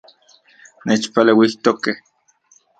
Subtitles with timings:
[0.87, 1.85] Nechpaleuijtokej